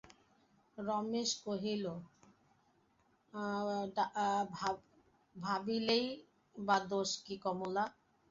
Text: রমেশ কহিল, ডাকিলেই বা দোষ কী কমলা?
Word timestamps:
রমেশ 0.77 1.29
কহিল, 1.43 1.85
ডাকিলেই 5.35 6.05
বা 6.55 6.77
দোষ 6.91 7.09
কী 7.25 7.35
কমলা? 7.43 7.83